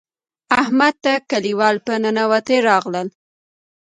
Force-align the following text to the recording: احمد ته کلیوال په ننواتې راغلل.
احمد 0.61 0.95
ته 1.03 1.13
کلیوال 1.29 1.75
په 1.85 1.93
ننواتې 2.03 2.57
راغلل. 2.69 3.07